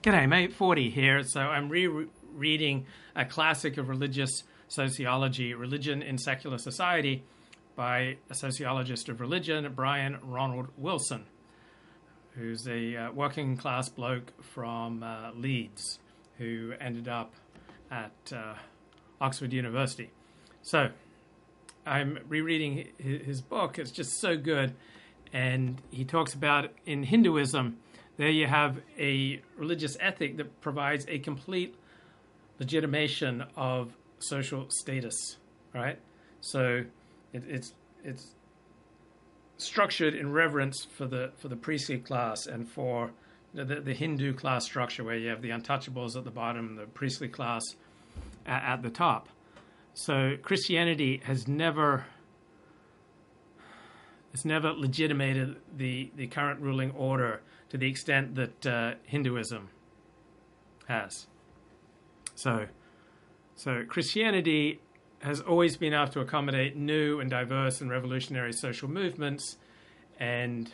[0.00, 0.52] G'day, mate.
[0.52, 1.24] 40 here.
[1.24, 7.24] So I'm rereading a classic of religious sociology, Religion in Secular Society,
[7.74, 11.24] by a sociologist of religion, Brian Ronald Wilson,
[12.36, 15.98] who's a uh, working class bloke from uh, Leeds
[16.38, 17.34] who ended up
[17.90, 18.54] at uh,
[19.20, 20.12] Oxford University.
[20.62, 20.90] So
[21.84, 23.80] I'm rereading his book.
[23.80, 24.76] It's just so good.
[25.32, 27.78] And he talks about in Hinduism,
[28.18, 31.74] there you have a religious ethic that provides a complete
[32.58, 35.36] legitimation of social status,
[35.72, 35.98] right?
[36.40, 36.84] So
[37.32, 38.34] it, it's it's
[39.56, 43.12] structured in reverence for the for the priestly class and for
[43.54, 47.28] the, the, Hindu class structure, where you have the untouchables at the bottom, the priestly
[47.28, 47.62] class
[48.44, 49.28] at, at the top.
[49.94, 52.04] So Christianity has never
[54.32, 57.40] has never legitimated the, the current ruling order
[57.70, 59.68] to the extent that uh, Hinduism
[60.86, 61.26] has.
[62.34, 62.66] So,
[63.54, 64.80] so Christianity
[65.20, 69.56] has always been able to accommodate new and diverse and revolutionary social movements,
[70.20, 70.72] and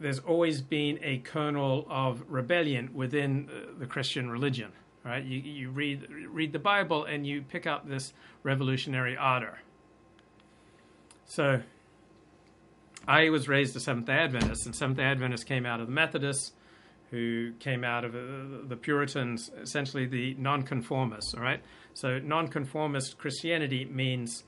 [0.00, 3.48] there's always been a kernel of rebellion within
[3.78, 4.72] the Christian religion.
[5.04, 5.24] Right?
[5.24, 9.60] You, you read read the Bible and you pick up this revolutionary ardor.
[11.24, 11.62] So,
[13.08, 15.92] I was raised a Seventh Day Adventist, and Seventh Day Adventists came out of the
[15.92, 16.52] Methodists,
[17.10, 21.32] who came out of uh, the Puritans, essentially the nonconformists.
[21.32, 21.62] All right,
[21.94, 24.44] so nonconformist Christianity means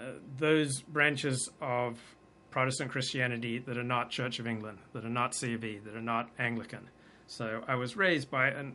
[0.00, 2.00] uh, those branches of
[2.50, 5.94] Protestant Christianity that are not Church of England, that are not C of E, that
[5.94, 6.90] are not Anglican.
[7.28, 8.74] So I was raised by an,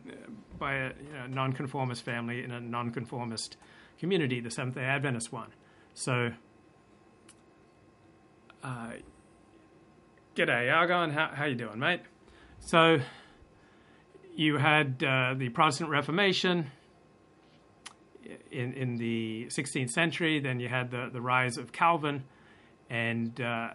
[0.58, 3.58] by a you know, nonconformist family in a nonconformist
[3.98, 5.50] community, the Seventh Day Adventist one.
[5.92, 6.30] So,
[8.66, 8.90] uh,
[10.34, 11.10] g'day, Argon.
[11.10, 12.00] How how you doing, mate?
[12.58, 12.98] So,
[14.34, 16.70] you had uh, the Protestant Reformation
[18.50, 20.40] in in the 16th century.
[20.40, 22.24] Then you had the the rise of Calvin
[22.90, 23.70] and uh,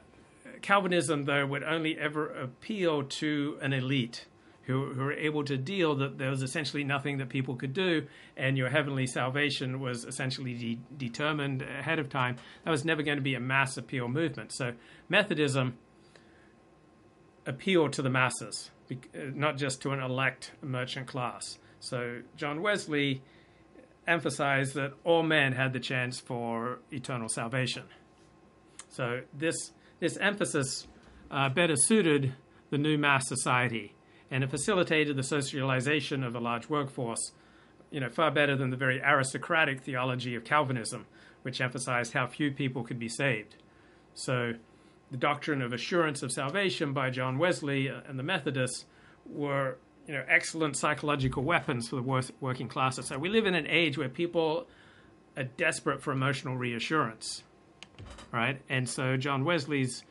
[0.61, 4.25] Calvinism, though, would only ever appeal to an elite
[4.63, 8.05] who, who were able to deal that there was essentially nothing that people could do,
[8.38, 12.38] and your heavenly salvation was essentially de- determined ahead of time.
[12.63, 14.51] That was never going to be a mass appeal movement.
[14.53, 14.73] So
[15.09, 15.77] Methodism
[17.45, 18.72] appealed to the masses,
[19.16, 21.57] not just to an elect merchant class.
[21.79, 23.23] So John Wesley
[24.07, 27.83] emphasized that all men had the chance for eternal salvation.
[28.89, 30.88] So this this emphasis
[31.29, 32.33] uh, better suited
[32.72, 33.93] the new mass society,
[34.31, 37.31] and it facilitated the socialization of a large workforce.
[37.91, 41.05] You know, far better than the very aristocratic theology of Calvinism,
[41.41, 43.55] which emphasized how few people could be saved.
[44.13, 44.53] So,
[45.11, 48.85] the doctrine of assurance of salvation by John Wesley and the Methodists
[49.29, 49.77] were
[50.07, 53.07] you know excellent psychological weapons for the working classes.
[53.07, 54.67] So we live in an age where people
[55.35, 57.43] are desperate for emotional reassurance
[58.31, 58.61] right?
[58.69, 60.03] And so John Wesley's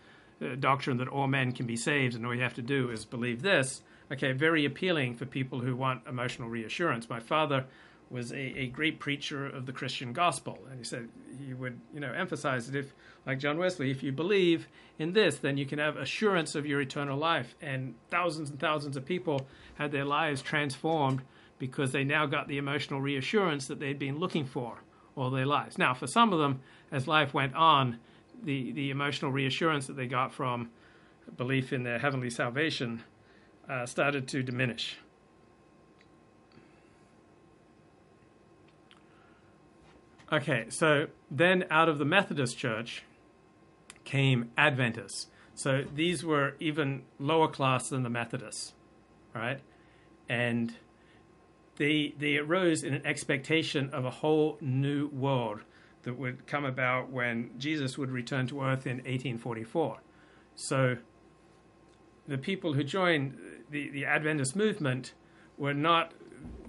[0.43, 3.05] uh, doctrine that all men can be saved and all you have to do is
[3.05, 3.83] believe this,
[4.13, 7.09] okay, very appealing for people who want emotional reassurance.
[7.09, 7.65] My father
[8.11, 11.09] was a, a great preacher of the Christian gospel, and he said
[11.47, 12.93] he would, you know, emphasize that if,
[13.25, 14.67] like John Wesley, if you believe
[14.99, 17.55] in this, then you can have assurance of your eternal life.
[17.63, 21.23] And thousands and thousands of people had their lives transformed
[21.61, 24.83] because they now got the emotional reassurance that they'd been looking for
[25.15, 25.79] all their lives.
[25.79, 26.61] Now, for some of them,
[26.91, 27.99] as life went on,
[28.43, 30.71] the, the emotional reassurance that they got from
[31.37, 33.05] belief in their heavenly salvation
[33.71, 34.99] uh, started to diminish.
[40.33, 43.05] Okay, so then out of the Methodist Church
[44.05, 45.29] came Adventists.
[45.55, 48.73] So these were even lower class than the Methodists,
[49.35, 49.61] right?
[50.29, 50.75] And
[51.77, 55.61] they they arose in an expectation of a whole new world
[56.03, 59.99] that would come about when Jesus would return to earth in 1844.
[60.55, 60.97] So
[62.31, 63.37] the people who joined
[63.71, 65.15] the, the Adventist movement
[65.59, 66.13] were not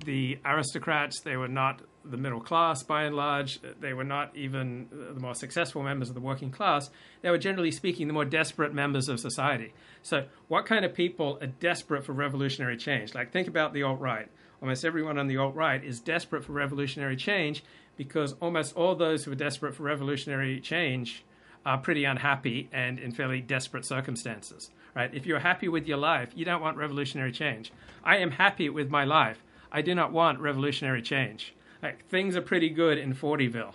[0.03, 4.87] the aristocrats, they were not the middle class by and large, they were not even
[4.91, 6.89] the more successful members of the working class.
[7.21, 9.71] They were generally speaking the more desperate members of society.
[10.01, 13.13] So, what kind of people are desperate for revolutionary change?
[13.13, 14.29] Like, think about the alt right.
[14.63, 17.63] Almost everyone on the alt right is desperate for revolutionary change
[17.97, 21.23] because almost all those who are desperate for revolutionary change
[21.67, 24.71] are pretty unhappy and in fairly desperate circumstances.
[24.95, 25.13] Right?
[25.13, 27.71] If you're happy with your life, you don't want revolutionary change.
[28.03, 29.41] I am happy with my life.
[29.71, 31.55] I do not want revolutionary change.
[31.81, 33.73] Like, things are pretty good in Fortyville.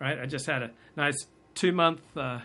[0.00, 0.18] Right?
[0.18, 2.40] I just had a nice two month uh,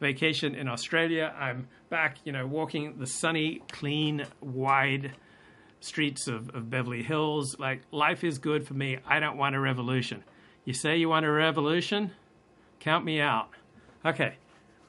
[0.00, 1.34] vacation in Australia.
[1.36, 5.12] I'm back, you know, walking the sunny, clean, wide
[5.80, 7.56] streets of, of Beverly Hills.
[7.58, 8.98] Like, life is good for me.
[9.06, 10.22] I don't want a revolution.
[10.64, 12.12] You say you want a revolution?
[12.78, 13.50] Count me out.
[14.04, 14.36] Okay.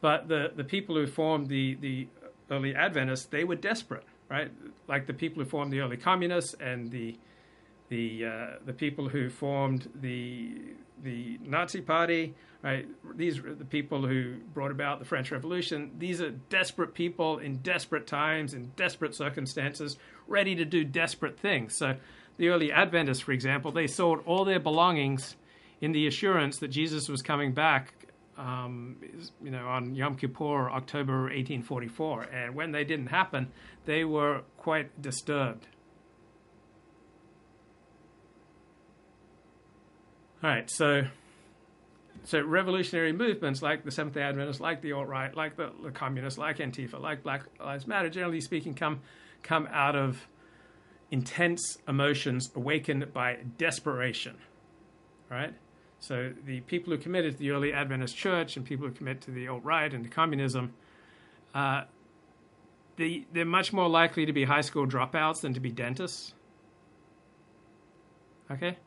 [0.02, 2.08] But the, the people who formed the, the
[2.54, 4.52] early Adventists, they were desperate, right?
[4.88, 7.18] Like the people who formed the early communists and the
[7.90, 10.52] the uh, the people who formed the
[11.04, 12.88] the Nazi Party, right?
[13.16, 15.92] These are the people who brought about the French Revolution.
[16.00, 19.98] These are desperate people in desperate times, in desperate circumstances,
[20.28, 21.76] ready to do desperate things.
[21.76, 21.98] So,
[22.38, 25.36] the early Adventists, for example, they sold all their belongings
[25.82, 28.03] in the assurance that Jesus was coming back.
[28.36, 28.98] Um,
[29.44, 33.52] you know, on Yom Kippur, October 1844, and when they didn't happen,
[33.86, 35.68] they were quite disturbed.
[40.44, 41.04] All right, so
[42.26, 45.92] so revolutionary movements like the Seventh Day Adventists, like the alt right, like the, the,
[45.92, 49.02] communists, like Antifa, like Black Lives Matter, generally speaking, come
[49.42, 50.28] come out of
[51.12, 54.36] intense emotions awakened by desperation.
[55.30, 55.54] Right?
[56.04, 59.32] So the people who committed to the early Adventist church and people who commit to
[59.32, 60.74] the alt right and to communism,
[61.56, 61.84] uh,
[62.98, 66.34] they, they're much more likely to be high school dropouts than to be dentists.
[68.52, 68.78] Okay?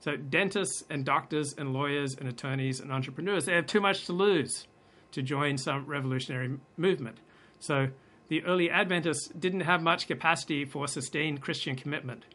[0.00, 4.12] So dentists and doctors and lawyers and attorneys and entrepreneurs, they have too much to
[4.12, 4.66] lose
[5.12, 7.16] to join some revolutionary movement.
[7.58, 7.88] So
[8.28, 12.26] the early Adventists didn't have much capacity for sustained Christian commitment.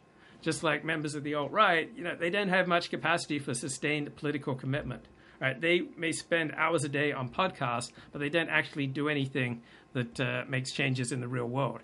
[0.42, 3.54] Just like members of the alt right, you know, they don't have much capacity for
[3.54, 5.06] sustained political commitment.
[5.40, 5.60] Right?
[5.60, 9.62] They may spend hours a day on podcasts, but they don't actually do anything
[9.92, 11.80] that uh, makes changes in the real world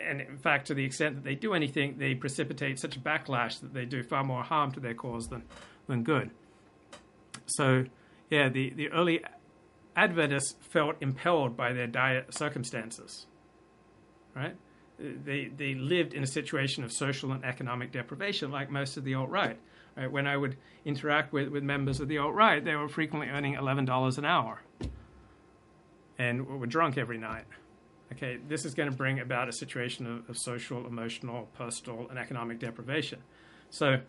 [0.00, 3.60] and in fact, to the extent that they do anything, they precipitate such a backlash
[3.60, 5.42] that they do far more harm to their cause than,
[5.86, 6.30] than good.
[7.46, 7.84] So,
[8.30, 9.22] yeah, the, the early
[9.96, 13.26] Adventists felt impelled by their dire circumstances,
[14.34, 14.56] right?
[14.98, 19.14] They, they lived in a situation of social and economic deprivation, like most of the
[19.14, 19.58] alt right.
[19.96, 20.10] Right?
[20.10, 23.56] When I would interact with, with members of the alt right, they were frequently earning
[23.56, 24.62] $11 an hour
[26.18, 27.44] and were drunk every night
[28.12, 32.18] okay, this is going to bring about a situation of, of, social, emotional, personal, and
[32.18, 33.20] economic deprivation.
[33.70, 34.00] So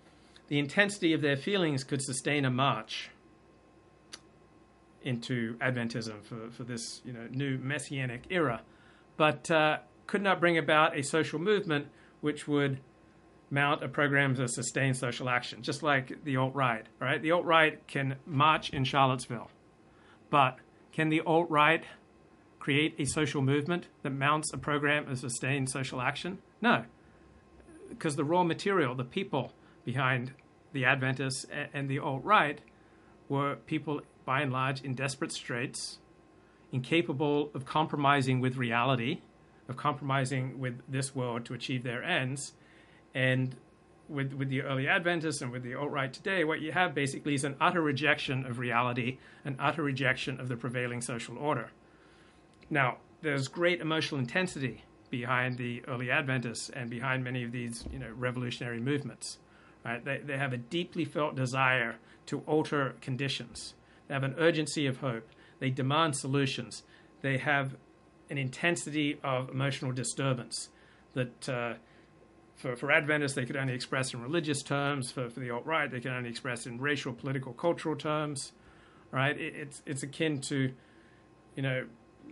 [0.48, 3.10] the intensity of their feelings could sustain a march
[5.04, 8.62] into Adventism for, for this you know, new messianic era,
[9.18, 11.88] but uh, could not bring about a social movement
[12.22, 12.80] which would
[13.50, 16.86] mount a program to sustain social action, just like the alt right.
[17.00, 19.50] Right, the alt right can march in Charlottesville,
[20.30, 20.58] but
[20.92, 21.84] can the alt right
[22.60, 26.40] create a social movement that mounts a program of sustained social action?
[26.62, 26.86] No,
[27.90, 29.54] because the raw material, the people
[29.84, 30.34] behind
[30.74, 32.60] the Adventists and the alt right,
[33.30, 36.00] were people by and large in desperate straits,
[36.72, 39.22] incapable of compromising with reality,
[39.68, 42.54] of compromising with this world to achieve their ends.
[43.14, 43.56] And
[44.08, 47.34] with, with the early Adventists and with the alt right today, what you have basically
[47.34, 51.72] is an utter rejection of reality, an utter rejection of the prevailing social order.
[52.70, 58.00] Now, there's great emotional intensity behind the early Adventists and behind many of these, you
[58.00, 59.40] know, revolutionary movements.
[59.84, 60.04] Right?
[60.04, 61.98] They, they have a deeply felt desire
[62.28, 63.76] to alter conditions.
[64.08, 65.28] They have an urgency of hope.
[65.60, 66.84] They demand solutions.
[67.22, 67.76] They have
[68.30, 70.70] an intensity of emotional disturbance
[71.14, 71.74] that uh,
[72.56, 75.12] for, for Adventists they could only express in religious terms.
[75.12, 78.54] For, for the alt right, they can only express in racial, political, cultural terms.
[79.12, 79.38] Right?
[79.40, 80.72] It, it's it's akin to,
[81.56, 81.86] you know,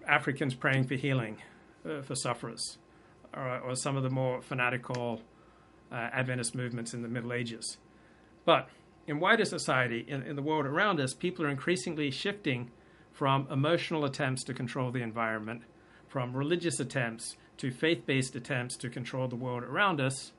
[0.07, 1.38] Africans praying for healing
[1.88, 2.77] uh, for sufferers,
[3.33, 5.21] or, or, some of the more fanatical
[5.91, 7.77] uh, Adventist movements in the Middle Ages.
[8.45, 8.69] But
[9.07, 12.71] in wider society, in, in the world around us, people are increasingly shifting
[13.12, 15.63] from emotional attempts to control the environment,
[16.13, 20.32] from religious attempts to faith based attempts to control the world around us,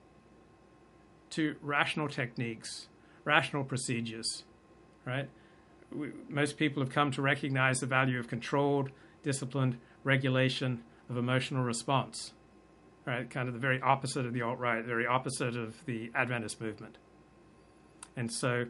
[1.31, 2.87] to rational techniques,
[3.25, 4.45] rational procedures,
[5.05, 5.29] right?
[5.91, 8.93] We, most people have come to recognize the value of controlled,
[9.25, 12.35] disciplined regulation of emotional response.
[13.05, 16.13] Right, kind of the very opposite of the alt right, the very opposite of the
[16.15, 16.99] Adventist movement.
[18.17, 18.67] And so,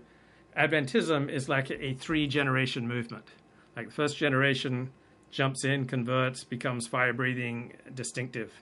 [0.56, 3.26] Adventism is like a three generation movement.
[3.76, 4.90] Like the first generation
[5.34, 8.52] jumps in, converts, becomes fire breathing, distinctive.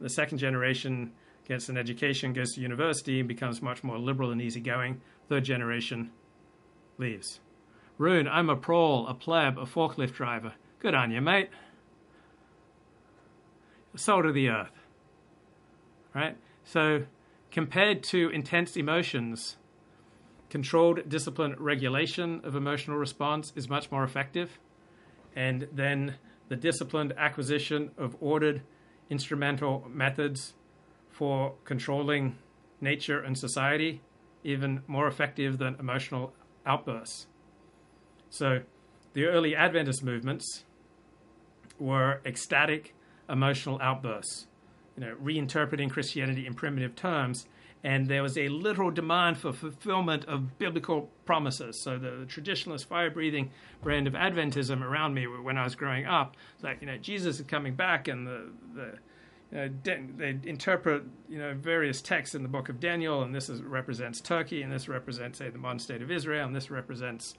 [0.00, 1.12] The second generation
[1.46, 5.02] gets an education, goes to university, and becomes much more liberal and easygoing.
[5.28, 6.10] Third generation
[6.96, 7.40] leaves.
[7.98, 10.54] Rune, I'm a prole, a pleb, a forklift driver.
[10.78, 11.50] Good on you, mate.
[13.94, 14.72] Soul of the earth.
[16.14, 16.38] Right?
[16.64, 17.04] So,
[17.50, 19.58] compared to intense emotions,
[20.48, 24.58] controlled discipline regulation of emotional response is much more effective.
[25.34, 26.16] And then
[26.48, 28.62] the disciplined acquisition of ordered
[29.08, 30.54] instrumental methods
[31.10, 32.36] for controlling
[32.80, 34.00] nature and society,
[34.44, 36.32] even more effective than emotional
[36.66, 37.26] outbursts.
[38.30, 38.62] So,
[39.12, 40.64] the early Adventist movements
[41.78, 42.94] were ecstatic
[43.28, 44.46] emotional outbursts,
[44.96, 47.46] you know, reinterpreting Christianity in primitive terms
[47.84, 51.80] and there was a literal demand for fulfillment of biblical promises.
[51.80, 53.50] So the, traditionalist, fire-breathing
[53.82, 57.46] brand of Adventism around me when I was growing up, like you know Jesus is
[57.46, 58.98] coming back, and the the
[59.52, 64.20] they interpret you know various texts in the book of Daniel, and this is, represents
[64.20, 67.34] Turkey, and this represents say the modern state of Israel, and this represents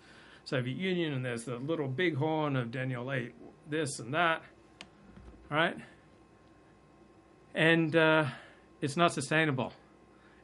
[0.45, 3.33] Soviet Union, and there's the little bighorn of Daniel eight,
[3.69, 4.43] this and that,
[5.49, 5.77] all right,
[7.55, 8.25] and uh,
[8.81, 9.73] it's not sustainable.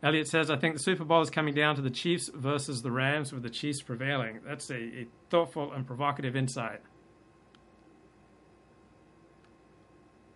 [0.01, 2.91] Elliot says, I think the Super Bowl is coming down to the Chiefs versus the
[2.91, 4.39] Rams, with the Chiefs prevailing.
[4.46, 6.82] That's a, a thoughtful and provocative insight.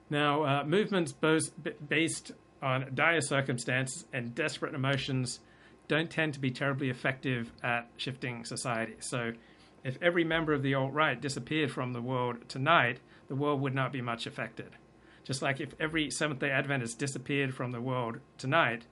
[0.10, 1.52] Now, uh, movements both
[1.88, 5.40] based on dire circumstances and desperate emotions
[5.88, 8.96] don't tend to be terribly effective at shifting society.
[9.00, 9.32] So,
[9.84, 13.76] if every member of the alt right disappeared from the world tonight, the world would
[13.76, 14.72] not be much affected.
[15.24, 18.86] Just like if every Seventh day Adventist disappeared from the world tonight,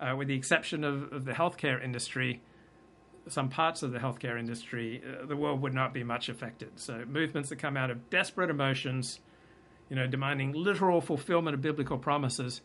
[0.00, 2.40] uh, with the exception of, of, the healthcare industry,
[3.28, 6.70] some parts of the healthcare industry, uh, the world would not be much affected.
[6.76, 9.20] So movements that come out of desperate emotions,
[9.88, 12.60] you know, demanding literal fulfillment of biblical promises,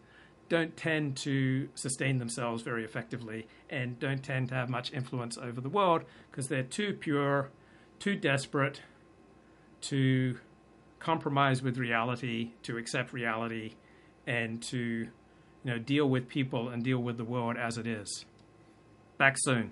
[0.50, 5.62] don't tend to sustain themselves very effectively and don't tend to have much influence over
[5.62, 7.50] the world because they're too pure,
[8.00, 8.82] too desperate
[9.82, 10.38] to
[11.00, 13.74] compromise with reality, to accept reality,
[14.28, 15.08] and to
[15.64, 18.26] you know, deal with people and deal with the world as it is.
[19.18, 19.72] Back soon.